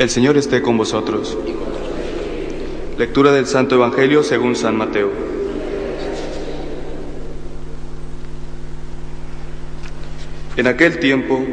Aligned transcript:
El 0.00 0.08
Señor 0.08 0.38
esté 0.38 0.62
con 0.62 0.78
vosotros. 0.78 1.36
Lectura 2.96 3.32
del 3.32 3.44
Santo 3.44 3.74
Evangelio 3.74 4.22
según 4.22 4.56
San 4.56 4.74
Mateo. 4.74 5.10
En 10.56 10.66
aquel 10.68 11.00
tiempo 11.00 11.44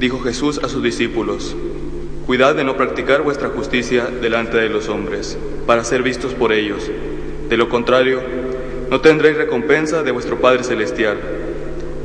dijo 0.00 0.18
Jesús 0.20 0.60
a 0.64 0.70
sus 0.70 0.82
discípulos, 0.82 1.54
Cuidad 2.24 2.54
de 2.54 2.64
no 2.64 2.74
practicar 2.74 3.20
vuestra 3.20 3.50
justicia 3.50 4.06
delante 4.06 4.56
de 4.56 4.70
los 4.70 4.88
hombres, 4.88 5.36
para 5.66 5.84
ser 5.84 6.02
vistos 6.02 6.32
por 6.32 6.54
ellos. 6.54 6.90
De 7.50 7.58
lo 7.58 7.68
contrario, 7.68 8.22
no 8.88 9.02
tendréis 9.02 9.36
recompensa 9.36 10.02
de 10.02 10.10
vuestro 10.10 10.40
Padre 10.40 10.64
Celestial. 10.64 11.18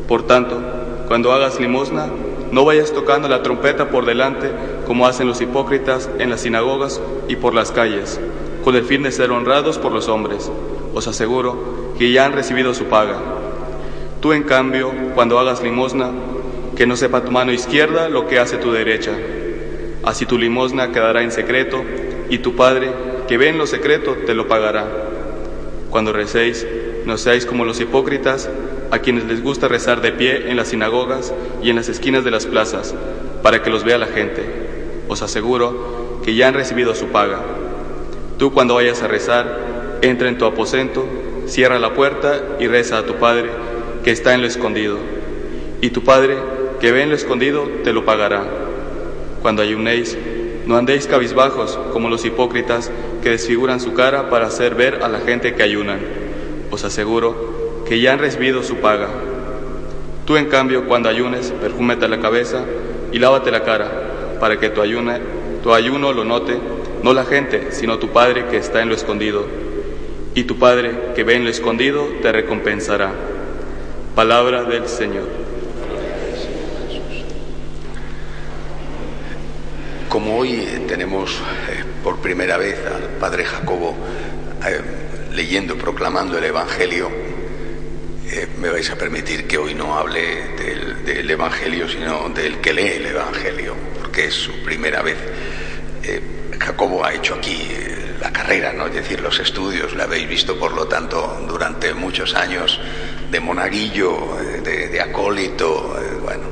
Por 0.09 0.27
tanto, 0.27 0.61
cuando 1.07 1.31
hagas 1.31 1.57
limosna, 1.57 2.09
no 2.51 2.65
vayas 2.65 2.91
tocando 2.91 3.29
la 3.29 3.43
trompeta 3.43 3.89
por 3.89 4.05
delante 4.05 4.49
como 4.89 5.05
hacen 5.05 5.27
los 5.27 5.39
hipócritas 5.39 6.09
en 6.17 6.31
las 6.31 6.41
sinagogas 6.41 6.99
y 7.27 7.35
por 7.35 7.53
las 7.53 7.71
calles, 7.71 8.19
con 8.63 8.75
el 8.75 8.83
fin 8.83 9.03
de 9.03 9.11
ser 9.11 9.29
honrados 9.29 9.77
por 9.77 9.91
los 9.91 10.07
hombres. 10.07 10.51
Os 10.95 11.07
aseguro 11.07 11.93
que 11.99 12.11
ya 12.11 12.25
han 12.25 12.33
recibido 12.33 12.73
su 12.73 12.85
paga. 12.85 13.21
Tú, 14.19 14.33
en 14.33 14.41
cambio, 14.41 14.91
cuando 15.13 15.37
hagas 15.37 15.61
limosna, 15.61 16.09
que 16.75 16.87
no 16.87 16.95
sepa 16.95 17.23
tu 17.23 17.29
mano 17.29 17.51
izquierda 17.51 18.09
lo 18.09 18.27
que 18.27 18.39
hace 18.39 18.57
tu 18.57 18.71
derecha. 18.71 19.11
Así 20.03 20.25
tu 20.25 20.39
limosna 20.39 20.91
quedará 20.91 21.21
en 21.21 21.31
secreto, 21.31 21.83
y 22.31 22.39
tu 22.39 22.55
Padre, 22.55 22.89
que 23.27 23.37
ve 23.37 23.49
en 23.49 23.59
lo 23.59 23.67
secreto, 23.67 24.17
te 24.25 24.33
lo 24.33 24.47
pagará. 24.47 24.87
Cuando 25.91 26.13
recéis, 26.13 26.65
no 27.05 27.15
seáis 27.19 27.45
como 27.45 27.63
los 27.63 27.79
hipócritas, 27.79 28.49
a 28.89 28.97
quienes 28.97 29.25
les 29.25 29.43
gusta 29.43 29.67
rezar 29.67 30.01
de 30.01 30.13
pie 30.13 30.49
en 30.49 30.57
las 30.57 30.69
sinagogas 30.69 31.31
y 31.61 31.69
en 31.69 31.75
las 31.75 31.89
esquinas 31.89 32.23
de 32.23 32.31
las 32.31 32.47
plazas, 32.47 32.95
para 33.43 33.61
que 33.61 33.69
los 33.69 33.83
vea 33.83 33.99
la 33.99 34.07
gente 34.07 34.68
os 35.09 35.23
aseguro 35.23 36.21
que 36.23 36.35
ya 36.35 36.47
han 36.47 36.53
recibido 36.53 36.95
su 36.95 37.07
paga. 37.07 37.41
Tú 38.37 38.53
cuando 38.53 38.75
vayas 38.75 39.01
a 39.01 39.07
rezar, 39.07 39.99
entra 40.01 40.29
en 40.29 40.37
tu 40.37 40.45
aposento, 40.45 41.05
cierra 41.47 41.79
la 41.79 41.93
puerta 41.93 42.41
y 42.59 42.67
reza 42.67 42.99
a 42.99 43.05
tu 43.05 43.15
Padre 43.15 43.49
que 44.03 44.11
está 44.11 44.33
en 44.33 44.41
lo 44.41 44.47
escondido. 44.47 44.97
Y 45.81 45.89
tu 45.89 46.03
Padre 46.03 46.37
que 46.79 46.91
ve 46.91 47.01
en 47.01 47.09
lo 47.09 47.15
escondido 47.15 47.67
te 47.83 47.91
lo 47.91 48.05
pagará. 48.05 48.43
Cuando 49.41 49.61
ayunéis, 49.61 50.17
no 50.65 50.77
andéis 50.77 51.07
cabizbajos 51.07 51.77
como 51.91 52.09
los 52.09 52.23
hipócritas 52.23 52.91
que 53.23 53.31
desfiguran 53.31 53.79
su 53.79 53.93
cara 53.93 54.29
para 54.29 54.47
hacer 54.47 54.75
ver 54.75 55.03
a 55.03 55.09
la 55.09 55.19
gente 55.19 55.55
que 55.55 55.63
ayunan. 55.63 55.99
Os 56.69 56.83
aseguro 56.83 57.83
que 57.87 57.99
ya 57.99 58.13
han 58.13 58.19
recibido 58.19 58.61
su 58.61 58.75
paga. 58.75 59.09
Tú 60.25 60.37
en 60.37 60.45
cambio 60.45 60.85
cuando 60.85 61.09
ayunes, 61.09 61.51
perfúmete 61.59 62.07
la 62.07 62.19
cabeza 62.19 62.63
y 63.11 63.17
lávate 63.17 63.49
la 63.49 63.63
cara 63.63 63.98
para 64.39 64.59
que 64.59 64.69
tu, 64.69 64.81
ayuno 64.81 66.13
lo 66.13 66.23
note 66.23 66.57
no 67.03 67.13
la 67.13 67.25
gente, 67.25 67.71
sino 67.71 67.99
tu 67.99 68.09
Padre 68.09 68.45
que 68.47 68.57
está 68.57 68.81
en 68.81 68.89
lo 68.89 68.95
escondido. 68.95 69.45
Y 70.35 70.43
tu 70.43 70.57
Padre 70.57 71.13
que 71.15 71.23
ve 71.23 71.35
en 71.35 71.43
lo 71.43 71.49
escondido 71.49 72.07
te 72.21 72.31
recompensará. 72.31 73.11
Palabra 74.15 74.63
del 74.63 74.87
Señor. 74.87 75.27
Como 80.09 80.37
hoy 80.37 80.85
tenemos 80.87 81.31
eh, 81.69 81.83
por 82.03 82.17
primera 82.17 82.57
vez 82.57 82.77
al 82.85 83.19
Padre 83.19 83.45
Jacobo 83.45 83.95
eh, 84.67 84.81
leyendo, 85.33 85.75
proclamando 85.75 86.37
el 86.37 86.43
Evangelio, 86.45 87.09
eh, 88.31 88.47
me 88.59 88.69
vais 88.69 88.87
a 88.91 88.95
permitir 88.95 89.47
que 89.47 89.57
hoy 89.57 89.73
no 89.73 89.97
hable 89.97 90.49
del 91.03 91.29
Evangelio, 91.29 91.89
sino 91.89 92.29
del 92.29 92.59
que 92.59 92.73
lee 92.73 92.93
el 92.97 93.07
Evangelio 93.07 93.75
que 94.11 94.25
es 94.25 94.33
su 94.35 94.51
primera 94.63 95.01
vez. 95.01 95.17
Eh, 96.03 96.21
Jacobo 96.59 97.03
ha 97.03 97.13
hecho 97.13 97.35
aquí 97.35 97.57
eh, 97.71 98.15
la 98.21 98.31
carrera, 98.31 98.71
¿no? 98.73 98.85
es 98.85 98.93
decir, 98.93 99.21
los 99.21 99.39
estudios, 99.39 99.95
la 99.95 100.03
habéis 100.03 100.29
visto 100.29 100.59
por 100.59 100.73
lo 100.73 100.87
tanto 100.87 101.43
durante 101.47 101.93
muchos 101.93 102.35
años 102.35 102.79
de 103.31 103.39
monaguillo, 103.39 104.37
de, 104.63 105.01
acólito, 105.01 105.95
bueno, 106.21 106.43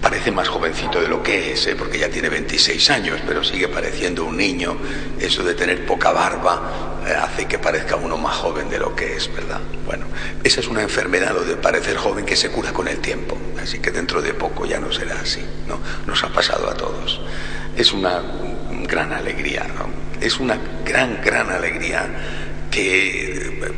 parece 0.00 0.30
más 0.30 0.48
jovencito 0.48 1.00
de 1.00 1.08
lo 1.08 1.22
que 1.22 1.52
es, 1.52 1.68
porque 1.78 1.98
ya 1.98 2.08
tiene 2.08 2.28
26 2.28 2.90
años, 2.90 3.20
pero 3.26 3.42
sigue 3.42 3.68
pareciendo 3.68 4.24
un 4.24 4.36
niño. 4.36 4.76
Eso 5.18 5.42
de 5.42 5.54
tener 5.54 5.84
poca 5.86 6.12
barba 6.12 6.87
hace 7.14 7.46
que 7.46 7.58
parezca 7.58 7.96
uno 7.96 8.16
más 8.16 8.36
joven 8.36 8.68
de 8.68 8.78
lo 8.78 8.94
que 8.94 9.16
es, 9.16 9.32
¿verdad? 9.34 9.60
Bueno, 9.86 10.06
esa 10.44 10.60
es 10.60 10.68
una 10.68 10.82
enfermedad, 10.82 11.32
lo 11.32 11.44
de 11.44 11.56
parecer 11.56 11.96
joven 11.96 12.24
que 12.24 12.36
se 12.36 12.50
cura 12.50 12.72
con 12.72 12.88
el 12.88 12.98
tiempo. 12.98 13.36
Así 13.62 13.78
que 13.78 13.90
dentro 13.90 14.22
de 14.22 14.34
poco 14.34 14.66
ya 14.66 14.78
no 14.78 14.92
será 14.92 15.20
así, 15.20 15.44
¿no? 15.66 15.78
Nos 16.06 16.22
ha 16.24 16.28
pasado 16.28 16.70
a 16.70 16.74
todos. 16.74 17.20
Es 17.76 17.92
una 17.92 18.22
gran 18.82 19.12
alegría, 19.12 19.66
¿no? 19.76 19.88
Es 20.20 20.40
una 20.40 20.58
gran, 20.84 21.20
gran 21.22 21.50
alegría 21.50 22.06
que 22.70 23.36
eh, 23.36 23.72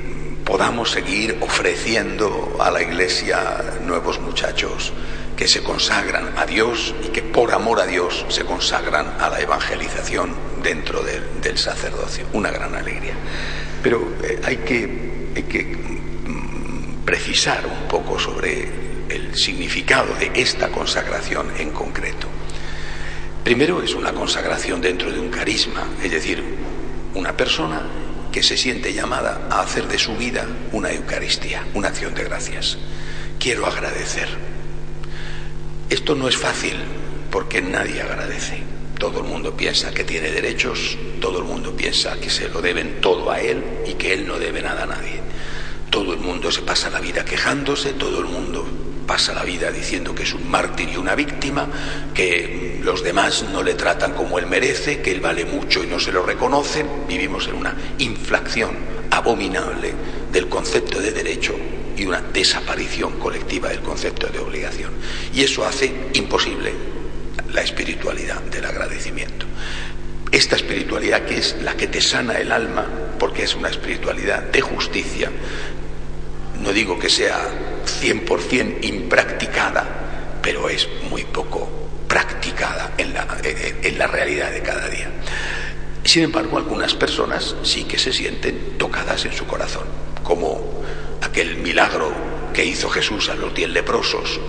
podamos 0.44 0.90
seguir 0.90 1.36
ofreciendo 1.40 2.56
a 2.60 2.70
la 2.70 2.82
Iglesia 2.82 3.62
nuevos 3.84 4.20
muchachos 4.20 4.92
que 5.40 5.48
se 5.48 5.62
consagran 5.62 6.34
a 6.36 6.44
Dios 6.44 6.94
y 7.02 7.08
que 7.08 7.22
por 7.22 7.54
amor 7.54 7.80
a 7.80 7.86
Dios 7.86 8.26
se 8.28 8.44
consagran 8.44 9.14
a 9.18 9.30
la 9.30 9.40
evangelización 9.40 10.34
dentro 10.62 11.02
del, 11.02 11.56
sacerdocio. 11.56 12.26
Una 12.34 12.50
gran 12.50 12.74
alegría. 12.74 13.14
Pero 13.82 14.16
eh, 14.22 14.38
hay 14.44 14.58
que, 14.58 15.30
hay 15.34 15.42
que 15.44 15.64
mm, 15.64 17.06
precisar 17.06 17.64
un 17.64 17.88
poco 17.88 18.18
sobre 18.18 18.68
el 19.08 19.34
significado 19.34 20.14
de 20.16 20.30
esta 20.34 20.68
consagración 20.68 21.50
en 21.56 21.70
concreto. 21.70 22.26
Primero 23.42 23.82
es 23.82 23.94
una 23.94 24.12
consagración 24.12 24.82
dentro 24.82 25.10
de 25.10 25.20
un 25.20 25.30
carisma, 25.30 25.86
es 26.04 26.10
decir, 26.10 26.44
una 27.14 27.34
persona 27.34 27.80
que 28.30 28.42
se 28.42 28.58
siente 28.58 28.92
llamada 28.92 29.48
a 29.50 29.62
hacer 29.62 29.88
de 29.88 29.98
su 29.98 30.14
vida 30.16 30.46
una 30.72 30.92
Eucaristía, 30.92 31.64
una 31.72 31.88
acción 31.88 32.12
de 32.12 32.24
gracias. 32.24 32.76
Quiero 33.38 33.64
agradecer. 33.64 34.59
Esto 35.90 36.14
no 36.14 36.28
es 36.28 36.36
fácil 36.36 36.76
porque 37.32 37.60
nadie 37.60 38.00
agradece. 38.00 38.62
Todo 38.96 39.18
el 39.18 39.24
mundo 39.24 39.56
piensa 39.56 39.90
que 39.90 40.04
tiene 40.04 40.30
derechos, 40.30 40.96
todo 41.20 41.38
el 41.38 41.44
mundo 41.44 41.76
piensa 41.76 42.20
que 42.20 42.30
se 42.30 42.48
lo 42.48 42.62
deben 42.62 43.00
todo 43.00 43.28
a 43.32 43.40
él 43.40 43.60
y 43.88 43.94
que 43.94 44.12
él 44.12 44.24
no 44.24 44.38
debe 44.38 44.62
nada 44.62 44.84
a 44.84 44.86
nadie. 44.86 45.20
Todo 45.90 46.12
el 46.12 46.20
mundo 46.20 46.52
se 46.52 46.62
pasa 46.62 46.90
la 46.90 47.00
vida 47.00 47.24
quejándose, 47.24 47.94
todo 47.94 48.20
el 48.20 48.26
mundo 48.26 48.64
pasa 49.04 49.34
la 49.34 49.42
vida 49.42 49.72
diciendo 49.72 50.14
que 50.14 50.22
es 50.22 50.32
un 50.32 50.48
mártir 50.48 50.90
y 50.90 50.96
una 50.96 51.16
víctima, 51.16 51.66
que 52.14 52.78
los 52.84 53.02
demás 53.02 53.46
no 53.52 53.64
le 53.64 53.74
tratan 53.74 54.12
como 54.12 54.38
él 54.38 54.46
merece, 54.46 55.02
que 55.02 55.10
él 55.10 55.20
vale 55.20 55.44
mucho 55.44 55.82
y 55.82 55.88
no 55.88 55.98
se 55.98 56.12
lo 56.12 56.22
reconocen. 56.22 56.86
Vivimos 57.08 57.48
en 57.48 57.54
una 57.54 57.74
inflación 57.98 58.76
abominable 59.10 59.92
del 60.30 60.48
concepto 60.48 61.00
de 61.00 61.10
derecho 61.10 61.56
y 62.00 62.06
una 62.06 62.22
desaparición 62.22 63.18
colectiva 63.18 63.68
del 63.68 63.80
concepto 63.80 64.28
de 64.28 64.38
obligación. 64.38 64.90
Y 65.34 65.42
eso 65.42 65.66
hace 65.66 65.92
imposible 66.14 66.72
la 67.52 67.60
espiritualidad 67.60 68.40
del 68.44 68.64
agradecimiento. 68.64 69.44
Esta 70.32 70.56
espiritualidad 70.56 71.26
que 71.26 71.36
es 71.36 71.56
la 71.60 71.76
que 71.76 71.88
te 71.88 72.00
sana 72.00 72.38
el 72.38 72.52
alma, 72.52 72.86
porque 73.18 73.42
es 73.42 73.54
una 73.54 73.68
espiritualidad 73.68 74.44
de 74.44 74.62
justicia, 74.62 75.30
no 76.62 76.72
digo 76.72 76.98
que 76.98 77.10
sea 77.10 77.38
100% 77.84 78.78
impracticada, 78.82 80.38
pero 80.40 80.70
es 80.70 80.88
muy 81.10 81.24
poco 81.24 81.68
practicada 82.08 82.94
en 82.96 83.12
la, 83.12 83.26
en 83.44 83.98
la 83.98 84.06
realidad 84.06 84.52
de 84.52 84.62
cada 84.62 84.88
día. 84.88 85.10
Sin 86.04 86.22
embargo, 86.22 86.56
algunas 86.56 86.94
personas 86.94 87.56
sí 87.62 87.84
que 87.84 87.98
se 87.98 88.10
sienten 88.10 88.78
tocadas 88.78 89.26
en 89.26 89.32
su 89.34 89.46
corazón, 89.46 89.84
como 90.22 90.80
aquel 91.30 91.58
milagro 91.58 92.12
que 92.52 92.64
hizo 92.64 92.90
Jesús 92.90 93.28
a 93.28 93.36
los 93.36 93.54
diez 93.54 93.70
leprosos, 93.70 94.40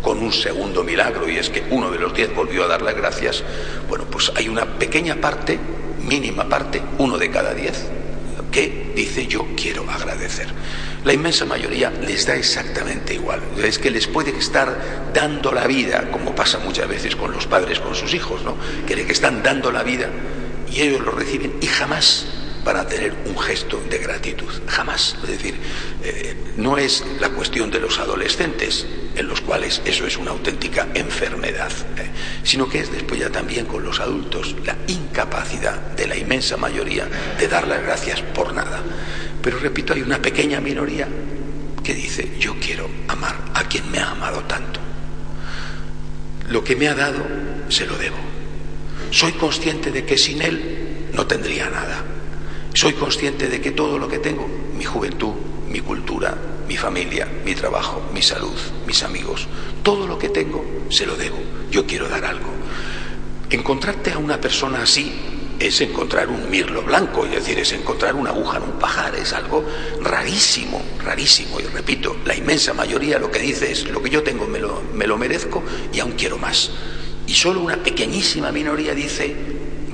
con 0.00 0.18
un 0.18 0.32
segundo 0.32 0.82
milagro, 0.82 1.28
y 1.28 1.36
es 1.36 1.50
que 1.50 1.64
uno 1.68 1.90
de 1.90 1.98
los 1.98 2.14
diez 2.14 2.34
volvió 2.34 2.64
a 2.64 2.68
dar 2.68 2.80
las 2.80 2.96
gracias. 2.96 3.44
Bueno, 3.86 4.06
pues 4.10 4.32
hay 4.34 4.48
una 4.48 4.64
pequeña 4.64 5.16
parte, 5.16 5.58
mínima 6.08 6.48
parte, 6.48 6.80
uno 6.96 7.18
de 7.18 7.30
cada 7.30 7.52
diez, 7.52 7.84
que 8.50 8.92
dice 8.96 9.26
yo 9.26 9.46
quiero 9.56 9.88
agradecer. 9.90 10.46
La 11.04 11.12
inmensa 11.12 11.44
mayoría 11.44 11.90
les 11.90 12.26
da 12.26 12.34
exactamente 12.34 13.12
igual. 13.12 13.40
Es 13.62 13.78
que 13.78 13.90
les 13.90 14.06
puede 14.06 14.30
estar 14.30 15.10
dando 15.12 15.52
la 15.52 15.66
vida, 15.66 16.10
como 16.10 16.34
pasa 16.34 16.58
muchas 16.60 16.88
veces 16.88 17.14
con 17.14 17.32
los 17.32 17.46
padres 17.46 17.78
con 17.78 17.94
sus 17.94 18.14
hijos, 18.14 18.42
¿no? 18.42 18.56
Que 18.86 19.04
que 19.04 19.12
están 19.12 19.42
dando 19.42 19.70
la 19.70 19.82
vida 19.82 20.08
y 20.72 20.80
ellos 20.80 21.02
lo 21.02 21.10
reciben 21.10 21.58
y 21.60 21.66
jamás 21.66 22.45
van 22.66 22.78
a 22.78 22.86
tener 22.86 23.14
un 23.24 23.38
gesto 23.38 23.80
de 23.88 23.98
gratitud, 23.98 24.52
jamás. 24.66 25.16
Es 25.22 25.28
decir, 25.28 25.54
eh, 26.02 26.36
no 26.56 26.76
es 26.76 27.04
la 27.20 27.28
cuestión 27.28 27.70
de 27.70 27.78
los 27.78 28.00
adolescentes, 28.00 28.86
en 29.14 29.28
los 29.28 29.40
cuales 29.40 29.80
eso 29.84 30.04
es 30.04 30.16
una 30.16 30.32
auténtica 30.32 30.88
enfermedad, 30.94 31.70
¿eh? 31.96 32.10
sino 32.42 32.68
que 32.68 32.80
es 32.80 32.90
después 32.90 33.20
ya 33.20 33.30
también 33.30 33.66
con 33.66 33.84
los 33.84 34.00
adultos 34.00 34.56
la 34.64 34.76
incapacidad 34.88 35.76
de 35.92 36.08
la 36.08 36.16
inmensa 36.16 36.56
mayoría 36.56 37.08
de 37.38 37.46
dar 37.46 37.68
las 37.68 37.82
gracias 37.82 38.20
por 38.20 38.52
nada. 38.52 38.82
Pero 39.40 39.60
repito, 39.60 39.94
hay 39.94 40.02
una 40.02 40.20
pequeña 40.20 40.60
minoría 40.60 41.06
que 41.84 41.94
dice, 41.94 42.32
yo 42.40 42.56
quiero 42.58 42.90
amar 43.06 43.36
a 43.54 43.62
quien 43.68 43.88
me 43.92 44.00
ha 44.00 44.10
amado 44.10 44.40
tanto. 44.40 44.80
Lo 46.48 46.64
que 46.64 46.74
me 46.74 46.88
ha 46.88 46.96
dado, 46.96 47.24
se 47.68 47.86
lo 47.86 47.96
debo. 47.96 48.16
Soy 49.12 49.32
consciente 49.32 49.92
de 49.92 50.04
que 50.04 50.18
sin 50.18 50.42
Él 50.42 51.10
no 51.12 51.28
tendría 51.28 51.70
nada. 51.70 52.15
Soy 52.76 52.92
consciente 52.92 53.48
de 53.48 53.58
que 53.62 53.70
todo 53.70 53.98
lo 53.98 54.06
que 54.06 54.18
tengo, 54.18 54.46
mi 54.76 54.84
juventud, 54.84 55.32
mi 55.66 55.80
cultura, 55.80 56.36
mi 56.68 56.76
familia, 56.76 57.26
mi 57.42 57.54
trabajo, 57.54 58.02
mi 58.12 58.20
salud, 58.20 58.52
mis 58.86 59.02
amigos, 59.02 59.48
todo 59.82 60.06
lo 60.06 60.18
que 60.18 60.28
tengo 60.28 60.62
se 60.90 61.06
lo 61.06 61.16
debo. 61.16 61.38
Yo 61.70 61.86
quiero 61.86 62.06
dar 62.06 62.26
algo. 62.26 62.50
Encontrarte 63.48 64.12
a 64.12 64.18
una 64.18 64.38
persona 64.42 64.82
así 64.82 65.10
es 65.58 65.80
encontrar 65.80 66.28
un 66.28 66.50
mirlo 66.50 66.82
blanco, 66.82 67.24
es 67.24 67.30
decir, 67.30 67.58
es 67.58 67.72
encontrar 67.72 68.14
una 68.14 68.28
aguja 68.28 68.58
en 68.58 68.64
un 68.64 68.78
pajar, 68.78 69.14
es 69.16 69.32
algo 69.32 69.64
rarísimo, 70.02 70.82
rarísimo. 71.02 71.58
Y 71.60 71.62
repito, 71.62 72.14
la 72.26 72.36
inmensa 72.36 72.74
mayoría 72.74 73.18
lo 73.18 73.30
que 73.30 73.38
dice 73.38 73.72
es 73.72 73.88
lo 73.88 74.02
que 74.02 74.10
yo 74.10 74.22
tengo 74.22 74.46
me 74.46 74.58
lo, 74.58 74.82
me 74.92 75.06
lo 75.06 75.16
merezco 75.16 75.62
y 75.94 76.00
aún 76.00 76.12
quiero 76.12 76.36
más. 76.36 76.70
Y 77.26 77.32
solo 77.32 77.62
una 77.62 77.82
pequeñísima 77.82 78.52
minoría 78.52 78.94
dice 78.94 79.34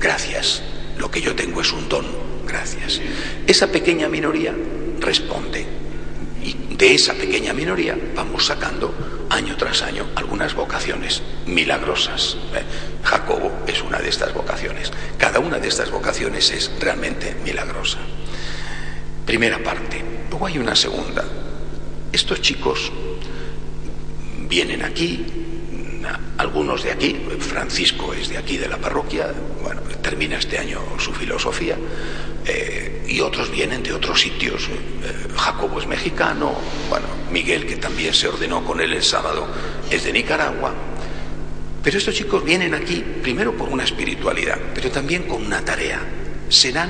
gracias, 0.01 0.61
lo 0.97 1.09
que 1.09 1.21
yo 1.21 1.33
tengo 1.33 1.61
es 1.61 1.71
un 1.71 1.87
don, 1.87 2.22
gracias. 2.47 3.01
Esa 3.47 3.67
pequeña 3.67 4.09
minoría 4.09 4.53
responde. 4.99 5.65
Y 6.43 6.75
de 6.75 6.93
esa 6.93 7.13
pequeña 7.13 7.53
minoría 7.53 7.97
vamos 8.15 8.45
sacando 8.45 9.27
año 9.29 9.55
tras 9.57 9.81
año 9.81 10.07
algunas 10.15 10.53
vocaciones 10.53 11.21
milagrosas. 11.47 12.37
¿eh? 12.53 12.63
Jacobo 13.03 13.63
es 13.67 13.81
una 13.81 13.99
de 13.99 14.09
estas 14.09 14.33
vocaciones. 14.33 14.91
Cada 15.17 15.39
una 15.39 15.59
de 15.59 15.67
estas 15.67 15.89
vocaciones 15.89 16.51
es 16.51 16.71
realmente 16.79 17.35
milagrosa. 17.43 17.99
Primera 19.25 19.59
parte. 19.59 20.03
Luego 20.29 20.47
hay 20.47 20.57
una 20.57 20.75
segunda. 20.75 21.23
Estos 22.11 22.41
chicos 22.41 22.91
vienen 24.47 24.83
aquí, 24.83 25.25
algunos 26.37 26.83
de 26.83 26.91
aquí, 26.91 27.15
Francisco 27.39 28.13
es 28.13 28.29
de 28.29 28.37
aquí 28.37 28.57
de 28.57 28.67
la 28.67 28.77
parroquia, 28.77 29.33
bueno, 29.61 29.81
termina 30.01 30.37
este 30.37 30.59
año 30.59 30.79
su 30.99 31.13
filosofía, 31.13 31.77
eh, 32.45 33.05
y 33.07 33.21
otros 33.21 33.51
vienen 33.51 33.83
de 33.83 33.93
otros 33.93 34.21
sitios. 34.21 34.67
Eh, 34.67 35.27
Jacobo 35.35 35.79
es 35.79 35.87
mexicano, 35.87 36.53
bueno, 36.89 37.07
Miguel, 37.31 37.65
que 37.65 37.77
también 37.77 38.13
se 38.13 38.27
ordenó 38.27 38.63
con 38.63 38.81
él 38.81 38.93
el 38.93 39.03
sábado, 39.03 39.47
es 39.89 40.03
de 40.03 40.13
Nicaragua. 40.13 40.73
Pero 41.83 41.97
estos 41.97 42.15
chicos 42.15 42.43
vienen 42.43 42.73
aquí 42.73 43.03
primero 43.21 43.55
por 43.55 43.69
una 43.69 43.83
espiritualidad, 43.83 44.57
pero 44.73 44.89
también 44.89 45.23
con 45.23 45.45
una 45.45 45.63
tarea. 45.65 45.99
Serán 46.49 46.89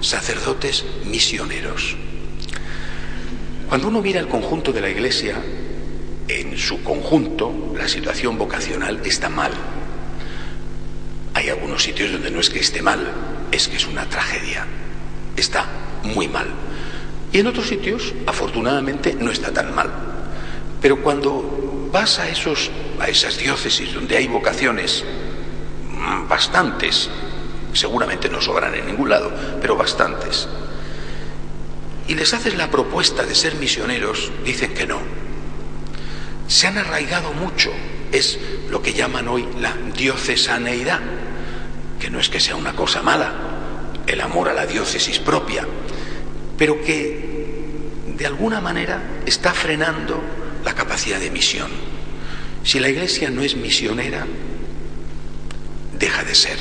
sacerdotes 0.00 0.84
misioneros. 1.04 1.96
Cuando 3.68 3.88
uno 3.88 4.00
mira 4.00 4.18
el 4.18 4.28
conjunto 4.28 4.72
de 4.72 4.80
la 4.80 4.88
iglesia, 4.88 5.36
en 6.26 6.56
su 6.56 6.82
conjunto 6.82 7.74
la 7.76 7.88
situación 7.88 8.38
vocacional 8.38 9.00
está 9.04 9.28
mal. 9.28 9.52
Hay 11.34 11.48
algunos 11.48 11.82
sitios 11.82 12.12
donde 12.12 12.30
no 12.30 12.40
es 12.40 12.50
que 12.50 12.60
esté 12.60 12.82
mal, 12.82 13.12
es 13.52 13.68
que 13.68 13.76
es 13.76 13.86
una 13.86 14.08
tragedia. 14.08 14.66
Está 15.40 15.64
muy 16.02 16.28
mal. 16.28 16.48
Y 17.32 17.38
en 17.38 17.46
otros 17.46 17.66
sitios, 17.66 18.12
afortunadamente, 18.26 19.16
no 19.18 19.30
está 19.30 19.50
tan 19.52 19.74
mal. 19.74 19.90
Pero 20.82 21.02
cuando 21.02 21.88
vas 21.90 22.18
a, 22.18 22.28
esos, 22.28 22.70
a 23.00 23.08
esas 23.08 23.38
diócesis 23.38 23.94
donde 23.94 24.18
hay 24.18 24.28
vocaciones 24.28 25.02
mm, 25.92 26.28
bastantes, 26.28 27.08
seguramente 27.72 28.28
no 28.28 28.42
sobran 28.42 28.74
en 28.74 28.86
ningún 28.86 29.08
lado, 29.08 29.32
pero 29.62 29.76
bastantes, 29.76 30.46
y 32.06 32.14
les 32.14 32.34
haces 32.34 32.56
la 32.56 32.70
propuesta 32.70 33.22
de 33.22 33.34
ser 33.34 33.54
misioneros, 33.54 34.30
dicen 34.44 34.74
que 34.74 34.86
no. 34.86 34.98
Se 36.48 36.66
han 36.66 36.76
arraigado 36.76 37.32
mucho, 37.32 37.70
es 38.12 38.38
lo 38.68 38.82
que 38.82 38.92
llaman 38.92 39.28
hoy 39.28 39.48
la 39.58 39.74
diocesaneidad, 39.96 41.00
que 41.98 42.10
no 42.10 42.20
es 42.20 42.28
que 42.28 42.40
sea 42.40 42.56
una 42.56 42.74
cosa 42.74 43.00
mala, 43.00 43.49
el 44.10 44.20
amor 44.20 44.48
a 44.48 44.52
la 44.52 44.66
diócesis 44.66 45.18
propia, 45.18 45.66
pero 46.58 46.82
que 46.82 47.30
de 48.16 48.26
alguna 48.26 48.60
manera 48.60 49.20
está 49.24 49.52
frenando 49.52 50.20
la 50.64 50.74
capacidad 50.74 51.20
de 51.20 51.30
misión. 51.30 51.70
Si 52.64 52.78
la 52.80 52.88
Iglesia 52.88 53.30
no 53.30 53.42
es 53.42 53.56
misionera, 53.56 54.26
deja 55.98 56.24
de 56.24 56.34
ser. 56.34 56.58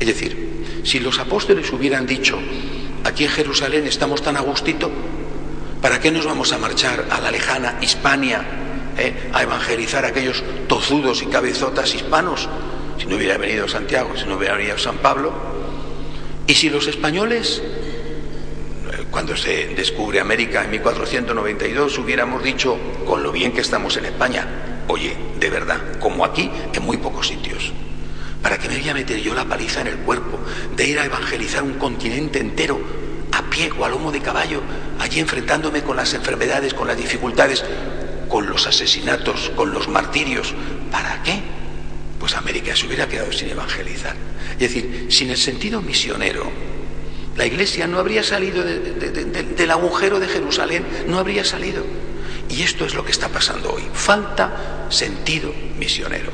Es 0.00 0.06
decir, 0.06 0.82
si 0.82 0.98
los 0.98 1.18
apóstoles 1.18 1.70
hubieran 1.72 2.06
dicho, 2.06 2.38
aquí 3.04 3.24
en 3.24 3.30
Jerusalén 3.30 3.86
estamos 3.86 4.22
tan 4.22 4.36
a 4.36 4.44
¿para 5.82 6.00
qué 6.00 6.10
nos 6.10 6.24
vamos 6.24 6.52
a 6.52 6.58
marchar 6.58 7.06
a 7.10 7.20
la 7.20 7.30
lejana 7.30 7.78
Hispania 7.80 8.42
eh, 8.96 9.30
a 9.32 9.42
evangelizar 9.42 10.04
a 10.04 10.08
aquellos 10.08 10.42
tozudos 10.68 11.22
y 11.22 11.26
cabezotas 11.26 11.94
hispanos? 11.94 12.48
Si 12.98 13.06
no 13.06 13.16
hubiera 13.16 13.36
venido 13.36 13.68
Santiago, 13.68 14.16
si 14.16 14.24
no 14.24 14.36
hubiera 14.36 14.56
venido 14.56 14.78
San 14.78 14.98
Pablo. 14.98 15.59
Y 16.50 16.54
si 16.56 16.68
los 16.68 16.88
españoles, 16.88 17.62
cuando 19.12 19.36
se 19.36 19.68
descubre 19.68 20.18
América 20.18 20.64
en 20.64 20.72
1492, 20.72 21.96
hubiéramos 21.98 22.42
dicho, 22.42 22.76
con 23.06 23.22
lo 23.22 23.30
bien 23.30 23.52
que 23.52 23.60
estamos 23.60 23.96
en 23.98 24.06
España, 24.06 24.82
oye, 24.88 25.16
de 25.38 25.48
verdad, 25.48 25.78
como 26.00 26.24
aquí, 26.24 26.50
en 26.72 26.82
muy 26.82 26.96
pocos 26.96 27.28
sitios. 27.28 27.72
¿Para 28.42 28.58
que 28.58 28.68
me 28.68 28.80
voy 28.80 28.88
a 28.88 28.94
meter 28.94 29.20
yo 29.20 29.32
la 29.32 29.44
paliza 29.44 29.82
en 29.82 29.86
el 29.86 29.98
cuerpo 29.98 30.40
de 30.74 30.88
ir 30.88 30.98
a 30.98 31.04
evangelizar 31.04 31.62
un 31.62 31.74
continente 31.74 32.40
entero 32.40 32.80
a 33.30 33.42
pie 33.48 33.70
o 33.78 33.84
a 33.84 33.88
lomo 33.88 34.10
de 34.10 34.18
caballo, 34.18 34.60
allí 34.98 35.20
enfrentándome 35.20 35.84
con 35.84 35.96
las 35.96 36.14
enfermedades, 36.14 36.74
con 36.74 36.88
las 36.88 36.96
dificultades, 36.96 37.62
con 38.28 38.48
los 38.48 38.66
asesinatos, 38.66 39.52
con 39.54 39.72
los 39.72 39.86
martirios? 39.86 40.52
¿Para 40.90 41.22
qué? 41.22 41.40
Pues 42.20 42.34
América 42.36 42.76
se 42.76 42.86
hubiera 42.86 43.08
quedado 43.08 43.32
sin 43.32 43.48
evangelizar. 43.48 44.14
Es 44.52 44.58
decir, 44.58 45.06
sin 45.10 45.30
el 45.30 45.38
sentido 45.38 45.82
misionero, 45.82 46.44
la 47.36 47.46
iglesia 47.46 47.86
no 47.86 47.98
habría 47.98 48.22
salido 48.22 48.62
de, 48.62 48.78
de, 48.78 49.10
de, 49.10 49.42
del 49.42 49.70
agujero 49.70 50.20
de 50.20 50.28
Jerusalén, 50.28 50.84
no 51.08 51.18
habría 51.18 51.44
salido. 51.44 51.84
Y 52.50 52.62
esto 52.62 52.84
es 52.84 52.94
lo 52.94 53.04
que 53.04 53.12
está 53.12 53.28
pasando 53.28 53.72
hoy. 53.72 53.82
Falta 53.92 54.86
sentido 54.90 55.52
misionero. 55.78 56.30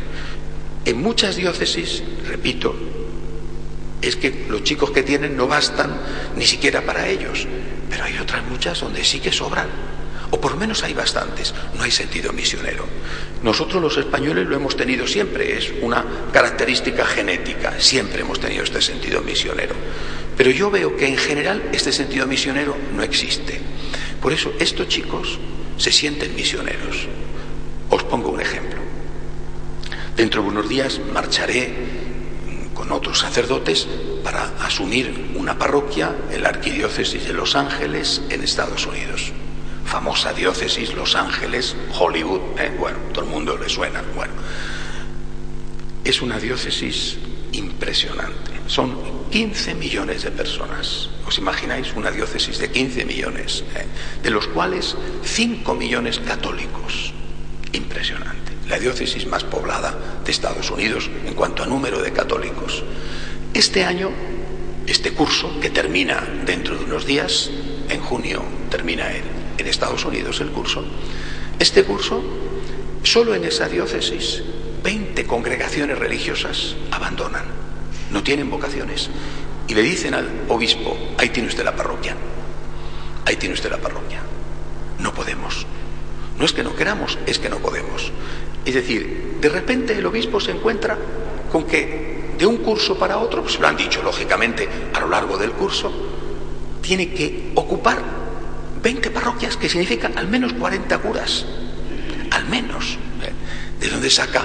En 0.85 1.01
muchas 1.01 1.37
diócesis, 1.37 2.03
repito, 2.27 2.75
es 4.03 4.17
que 4.17 4.47
los 4.49 4.63
chicos 4.65 4.91
que 4.91 5.03
tienen 5.03 5.37
no 5.37 5.47
bastan 5.47 6.01
ni 6.37 6.47
siquiera 6.47 6.83
para 6.83 7.09
ellos, 7.09 7.47
pero 7.91 8.05
hay 8.05 8.19
otras 8.19 8.45
muchas 8.47 8.81
donde 8.81 9.05
sí 9.05 9.21
que 9.21 9.33
sobran, 9.33 9.69
o 10.31 10.41
por 10.41 10.53
lo 10.53 10.59
menos 10.59 10.83
hay 10.83 10.95
bastantes, 10.95 11.55
no 11.75 11.83
hay 11.83 11.91
sentido 11.91 12.33
misionero. 12.33 12.85
Nosotros 13.43 13.81
los 13.81 13.97
españoles 13.97 14.47
lo 14.47 14.57
hemos 14.57 14.77
tenido 14.77 15.07
siempre, 15.07 15.57
es 15.57 15.73
una 15.83 16.05
característica 16.33 17.05
genética, 17.05 17.75
siempre 17.79 18.23
hemos 18.23 18.41
tenido 18.41 18.65
este 18.65 18.83
sentido 18.83 19.23
misionero. 19.23 19.75
Pero 20.37 20.51
yo 20.51 20.71
veo 20.71 20.97
que 20.97 21.07
en 21.07 21.17
general 21.17 21.71
este 21.73 21.93
sentido 21.93 22.27
misionero 22.27 22.77
no 22.95 23.03
existe. 23.03 23.61
Por 24.21 24.33
eso 24.33 24.53
estos 24.59 24.89
chicos 24.89 25.39
se 25.77 25.93
sienten 25.93 26.35
misioneros. 26.35 27.07
Os 27.91 28.03
pongo 28.05 28.31
un 28.31 28.41
ejemplo. 28.41 28.81
Dentro 30.17 30.43
de 30.43 30.49
unos 30.49 30.69
días 30.69 31.01
marcharé 31.13 31.73
con 32.75 32.91
otros 32.93 33.21
sacerdotes 33.21 33.87
para 34.23 34.45
asumir 34.61 35.33
una 35.35 35.59
parroquia 35.59 36.15
en 36.31 36.43
la 36.43 36.49
arquidiócesis 36.51 37.27
de 37.27 37.33
Los 37.33 37.55
Ángeles 37.55 38.23
en 38.29 38.43
Estados 38.43 38.87
Unidos. 38.87 39.33
Famosa 39.87 40.33
diócesis 40.33 40.93
Los 40.95 41.15
Ángeles, 41.15 41.77
Hollywood, 41.99 42.41
¿eh? 42.59 42.75
bueno, 42.79 42.99
todo 43.13 43.25
el 43.25 43.31
mundo 43.31 43.57
le 43.57 43.69
suena. 43.69 44.03
Bueno, 44.15 44.35
es 46.05 46.21
una 46.21 46.39
diócesis 46.39 47.19
impresionante. 47.53 48.53
Son 48.67 48.97
15 49.31 49.75
millones 49.75 50.23
de 50.25 50.31
personas. 50.33 51.09
¿Os 51.27 51.39
imagináis 51.39 51.93
una 51.95 52.11
diócesis 52.11 52.59
de 52.59 52.71
15 52.71 53.05
millones? 53.05 53.65
¿eh? 53.75 53.87
De 54.23 54.31
los 54.31 54.49
cuales 54.49 54.97
5 55.25 55.75
millones 55.75 56.19
católicos. 56.19 57.13
Impresionante 57.73 58.47
la 58.69 58.79
diócesis 58.79 59.27
más 59.27 59.45
poblada 59.45 59.95
de 60.25 60.31
Estados 60.31 60.71
Unidos 60.71 61.11
en 61.25 61.35
cuanto 61.35 61.63
a 61.63 61.67
número 61.67 62.03
de 62.03 62.13
católicos. 62.13 62.83
Este 63.55 63.85
año, 63.85 64.11
este 64.87 65.13
curso, 65.13 65.61
que 65.61 65.71
termina 65.71 66.27
dentro 66.45 66.77
de 66.77 66.85
unos 66.85 67.07
días, 67.07 67.51
en 67.89 68.01
junio 68.01 68.43
termina 68.71 69.13
en, 69.13 69.46
en 69.59 69.67
Estados 69.67 70.05
Unidos 70.05 70.41
el 70.41 70.51
curso, 70.51 70.85
este 71.59 71.85
curso, 71.85 72.23
solo 73.03 73.35
en 73.35 73.45
esa 73.45 73.69
diócesis, 73.69 74.43
20 74.83 75.27
congregaciones 75.27 75.99
religiosas 75.99 76.77
abandonan, 76.91 77.45
no 78.11 78.23
tienen 78.23 78.51
vocaciones, 78.51 79.11
y 79.69 79.75
le 79.75 79.83
dicen 79.83 80.15
al 80.15 80.29
obispo, 80.49 80.97
ahí 81.19 81.31
tiene 81.31 81.49
usted 81.49 81.65
la 81.65 81.75
parroquia, 81.75 82.17
ahí 83.25 83.37
tiene 83.37 83.55
usted 83.55 83.71
la 83.71 83.79
parroquia, 83.79 84.21
no 84.99 85.13
podemos. 85.13 85.67
No 86.39 86.45
es 86.45 86.53
que 86.53 86.63
no 86.63 86.77
queramos, 86.77 87.19
es 87.27 87.39
que 87.39 87.49
no 87.49 87.59
podemos. 87.59 88.13
Es 88.65 88.75
decir, 88.75 89.39
de 89.41 89.49
repente 89.49 89.97
el 89.97 90.05
obispo 90.05 90.39
se 90.39 90.51
encuentra 90.51 90.99
con 91.51 91.65
que 91.65 92.35
de 92.37 92.47
un 92.47 92.59
curso 92.59 92.99
para 92.99 93.19
otro, 93.19 93.43
pues 93.43 93.59
lo 93.59 93.67
han 93.67 93.77
dicho 93.77 94.03
lógicamente 94.03 94.69
a 94.93 95.01
lo 95.01 95.09
largo 95.09 95.39
del 95.39 95.53
curso, 95.53 95.91
tiene 96.83 97.11
que 97.11 97.53
ocupar 97.55 98.16
20 98.87 99.11
parroquias, 99.11 99.57
que 99.57 99.69
significan 99.69 100.17
al 100.17 100.29
menos 100.29 100.53
40 100.53 100.99
curas. 100.99 101.45
Al 102.31 102.45
menos. 102.47 102.97
¿eh? 103.21 103.33
¿De 103.81 103.89
dónde 103.89 104.09
saca 104.09 104.45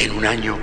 en 0.00 0.10
un 0.10 0.26
año 0.26 0.58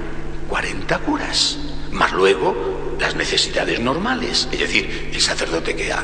40 0.50 0.98
curas? 1.00 1.58
más 1.92 2.12
luego 2.12 2.98
las 3.00 3.16
necesidades 3.16 3.80
normales, 3.80 4.50
es 4.52 4.60
decir, 4.60 5.12
el 5.14 5.22
sacerdote 5.22 5.78
que 5.78 5.94
ha, 5.94 6.04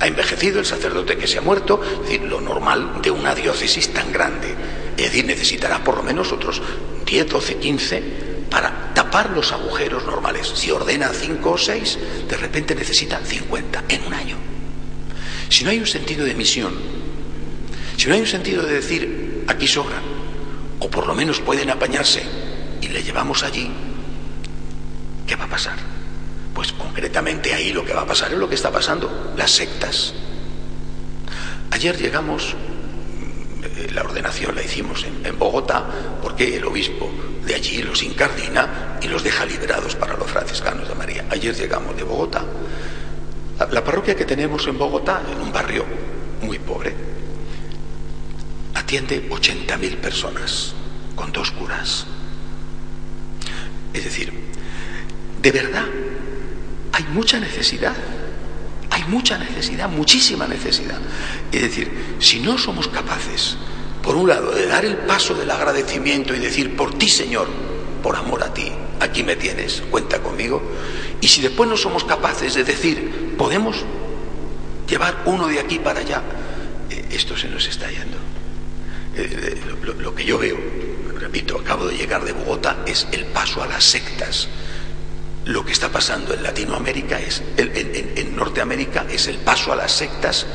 ha 0.00 0.06
envejecido, 0.08 0.58
el 0.58 0.66
sacerdote 0.66 1.16
que 1.16 1.28
se 1.28 1.38
ha 1.38 1.42
muerto, 1.42 1.80
es 1.80 2.00
decir, 2.08 2.22
lo 2.22 2.40
normal 2.40 3.00
de 3.00 3.12
una 3.12 3.36
diócesis 3.36 3.92
tan 3.92 4.10
grande. 4.10 4.52
Es 4.96 5.04
decir, 5.04 5.24
necesitará 5.24 5.84
por 5.84 5.98
lo 5.98 6.02
menos 6.02 6.32
otros 6.32 6.60
10, 7.06 7.28
12, 7.28 7.56
15 7.58 8.02
para 8.50 8.92
tapar 8.94 9.30
los 9.30 9.52
agujeros 9.52 10.04
normales. 10.06 10.50
Si 10.56 10.72
ordena 10.72 11.10
5 11.10 11.50
o 11.52 11.56
6, 11.56 11.98
de 12.28 12.36
repente 12.36 12.74
necesita 12.74 13.20
50 13.24 13.84
en 13.88 14.04
un 14.06 14.14
año. 14.14 14.61
Si 15.52 15.64
no 15.64 15.70
hay 15.70 15.80
un 15.80 15.86
sentido 15.86 16.24
de 16.24 16.34
misión, 16.34 16.72
si 17.98 18.08
no 18.08 18.14
hay 18.14 18.22
un 18.22 18.26
sentido 18.26 18.62
de 18.62 18.72
decir, 18.72 19.44
aquí 19.46 19.68
sobran, 19.68 20.00
o 20.78 20.88
por 20.88 21.06
lo 21.06 21.14
menos 21.14 21.40
pueden 21.40 21.68
apañarse 21.68 22.22
y 22.80 22.88
le 22.88 23.02
llevamos 23.02 23.42
allí, 23.42 23.70
¿qué 25.26 25.36
va 25.36 25.44
a 25.44 25.48
pasar? 25.50 25.76
Pues 26.54 26.72
concretamente 26.72 27.52
ahí 27.52 27.70
lo 27.70 27.84
que 27.84 27.92
va 27.92 28.00
a 28.00 28.06
pasar 28.06 28.32
es 28.32 28.38
lo 28.38 28.48
que 28.48 28.54
está 28.54 28.72
pasando, 28.72 29.34
las 29.36 29.50
sectas. 29.50 30.14
Ayer 31.70 31.98
llegamos, 31.98 32.54
eh, 33.62 33.88
la 33.92 34.04
ordenación 34.04 34.54
la 34.54 34.62
hicimos 34.62 35.04
en, 35.04 35.38
Bogotá, 35.38 35.84
porque 36.22 36.56
el 36.56 36.64
obispo 36.64 37.10
de 37.44 37.56
allí 37.56 37.82
los 37.82 38.02
incardina 38.02 38.98
y 39.02 39.06
los 39.06 39.22
deja 39.22 39.44
liberados 39.44 39.96
para 39.96 40.16
los 40.16 40.30
franciscanos 40.30 40.88
de 40.88 40.94
María. 40.94 41.26
Ayer 41.28 41.54
llegamos 41.54 41.94
de 41.94 42.04
Bogotá. 42.04 42.42
La 43.70 43.84
parroquia 43.84 44.16
que 44.16 44.24
tenemos 44.24 44.66
en 44.66 44.78
Bogotá, 44.78 45.22
en 45.30 45.40
un 45.40 45.52
barrio 45.52 45.84
muy 46.42 46.58
pobre, 46.58 46.94
atiende 48.74 49.28
80.000 49.28 49.96
personas 49.96 50.74
con 51.14 51.32
dos 51.32 51.50
curas. 51.52 52.06
Es 53.92 54.04
decir, 54.04 54.32
de 55.40 55.50
verdad, 55.50 55.84
hay 56.92 57.04
mucha 57.12 57.38
necesidad. 57.38 57.94
Hay 58.90 59.04
mucha 59.04 59.38
necesidad, 59.38 59.88
muchísima 59.88 60.46
necesidad. 60.46 60.98
Es 61.50 61.62
decir, 61.62 62.16
si 62.18 62.40
no 62.40 62.58
somos 62.58 62.88
capaces, 62.88 63.56
por 64.02 64.16
un 64.16 64.28
lado, 64.28 64.52
de 64.52 64.66
dar 64.66 64.84
el 64.84 64.96
paso 64.96 65.34
del 65.34 65.50
agradecimiento 65.50 66.34
y 66.34 66.38
decir, 66.38 66.76
por 66.76 66.92
ti, 66.98 67.08
Señor, 67.08 67.48
por 68.02 68.16
amor 68.16 68.42
a 68.42 68.52
ti, 68.52 68.70
aquí 69.00 69.22
me 69.22 69.36
tienes, 69.36 69.82
cuenta 69.90 70.22
conmigo, 70.22 70.62
y 71.22 71.28
si 71.28 71.40
después 71.40 71.70
no 71.70 71.78
somos 71.78 72.04
capaces 72.04 72.52
de 72.52 72.64
decir, 72.64 73.34
podemos 73.38 73.76
llevar 74.86 75.22
uno 75.24 75.48
de 75.48 75.58
aquí 75.58 75.78
para 75.78 76.00
allá, 76.00 76.22
eh, 76.90 77.06
esto 77.12 77.34
se 77.38 77.48
nos 77.48 77.66
está 77.66 77.88
yendo. 77.90 78.18
Eh, 79.16 79.58
lo, 79.82 79.94
lo 79.94 80.14
que 80.14 80.26
yo 80.26 80.36
veo, 80.36 80.58
repito, 81.18 81.58
acabo 81.58 81.86
de 81.86 81.96
llegar 81.96 82.24
de 82.24 82.32
Bogotá, 82.32 82.82
es 82.86 83.08
el 83.12 83.24
paso 83.26 83.62
a 83.62 83.66
las 83.66 83.84
sectas 83.84 84.48
lo 85.44 85.64
que 85.64 85.72
está 85.72 85.90
pasando 85.90 86.34
en 86.34 86.42
Latinoamérica 86.42 87.18
es, 87.18 87.42
en, 87.56 88.36
Norteamérica, 88.36 89.06
es 89.10 89.26
el 89.26 89.38
paso 89.38 89.72
a 89.72 89.76
las 89.76 89.92
sectas 89.92 90.46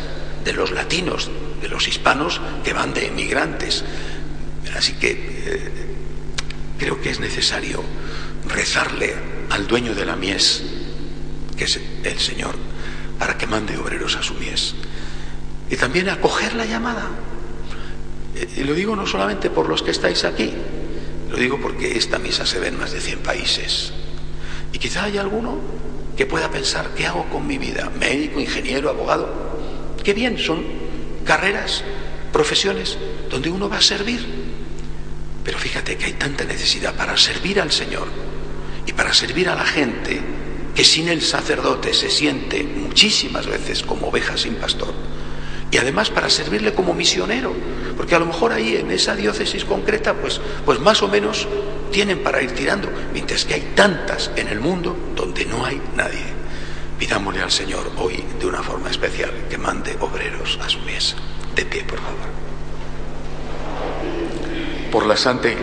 de 0.46 0.54
los 0.54 0.72
latinos, 0.72 1.30
de 1.62 1.68
los 1.68 1.88
hispanos 1.88 2.40
que 2.64 2.74
van 2.74 2.94
de 2.94 3.08
emigrantes. 3.08 3.84
Así 4.76 4.94
que 4.94 5.12
eh, 5.12 5.72
creo 6.78 7.02
que 7.02 7.10
es 7.10 7.20
necesario 7.20 7.84
rezarle 8.48 9.14
al 9.50 9.68
dueño 9.68 9.94
de 9.94 10.06
la 10.06 10.16
mies, 10.16 10.64
que 11.56 11.66
es 11.66 11.80
el 12.04 12.20
Señor, 12.20 12.56
para 13.20 13.38
que 13.38 13.48
mande 13.48 13.78
obreros 13.78 14.16
a 14.16 14.24
su 14.24 14.34
mies. 14.36 14.76
Y 15.70 15.76
también 15.76 16.10
acoger 16.10 16.54
la 16.54 16.66
llamada. 16.66 17.10
Eh, 18.36 18.48
y 18.58 18.64
lo 18.64 18.74
digo 18.74 18.96
no 18.96 19.06
solamente 19.06 19.50
por 19.50 19.68
los 19.68 19.82
que 19.82 19.92
estáis 19.92 20.24
aquí, 20.24 20.52
lo 21.30 21.38
digo 21.38 21.60
porque 21.62 21.98
esta 21.98 22.20
misa 22.20 22.46
se 22.46 22.60
ve 22.60 22.68
en 22.68 22.80
más 22.80 22.92
de 22.92 23.02
100 23.02 23.20
países. 23.20 23.94
Y 24.72 24.80
quizá 24.80 25.04
haya 25.04 25.22
alguno 25.22 25.58
que 26.16 26.26
pueda 26.26 26.50
pensar, 26.50 26.92
¿qué 26.96 27.06
hago 27.06 27.26
con 27.30 27.46
mi 27.46 27.58
vida? 27.58 27.92
Médico, 28.00 28.40
ingeniero, 28.40 28.90
abogado. 28.90 29.28
Qué 30.04 30.14
bien, 30.14 30.38
son 30.38 30.64
carreras, 31.26 31.84
profesiones 32.32 32.98
donde 33.30 33.50
uno 33.50 33.68
va 33.70 33.78
a 33.78 33.82
servir. 33.82 34.26
Pero 35.44 35.58
fíjate 35.58 35.98
que 35.98 36.06
hay 36.06 36.14
tanta 36.14 36.44
necesidad 36.44 36.96
para 36.96 37.18
servir 37.18 37.60
al 37.60 37.72
Señor 37.72 38.08
y 38.88 38.94
para 38.94 39.14
servir 39.14 39.50
a 39.50 39.56
la 39.56 39.66
gente 39.66 40.20
que 40.74 40.84
sin 40.84 41.10
el 41.10 41.22
sacerdote 41.22 41.94
se 41.94 42.10
siente 42.10 42.64
muchísimas 42.64 43.46
veces 43.46 43.84
como 43.84 44.08
oveja 44.08 44.38
sin 44.38 44.56
pastor. 44.56 44.94
Y 45.70 45.78
además 45.78 46.10
para 46.10 46.30
servirle 46.30 46.74
como 46.74 46.94
misionero, 46.94 47.54
porque 47.98 48.16
a 48.16 48.20
lo 48.20 48.26
mejor 48.26 48.54
ahí 48.54 48.78
en 48.78 48.90
esa 48.92 49.16
diócesis 49.16 49.66
concreta, 49.66 50.14
pues, 50.14 50.40
pues 50.66 50.80
más 50.80 51.04
o 51.04 51.08
menos 51.08 51.48
tienen 51.92 52.20
para 52.20 52.42
ir 52.42 52.52
tirando, 52.52 52.90
mientras 53.12 53.44
que 53.44 53.56
hay 53.56 53.74
tantas 53.76 54.32
en 54.36 54.48
el 54.48 54.60
mundo 54.60 54.96
donde 55.16 55.46
no 55.46 55.66
hay 55.66 55.82
nadie. 55.96 56.24
Pidámosle 56.98 57.42
al 57.42 57.52
Señor 57.52 57.92
hoy 57.98 58.24
de 58.40 58.46
una 58.46 58.64
forma 58.64 58.90
especial 58.90 59.32
que 59.50 59.58
mande 59.58 59.98
obreros 60.00 60.58
a 60.64 60.70
su 60.70 60.80
mesa. 60.80 61.18
De 61.54 61.66
pie, 61.66 61.84
por 61.84 62.00
favor. 62.00 62.30
Por 64.92 65.06
la 65.06 65.18
Santa 65.18 65.50
Iglesia. 65.50 65.56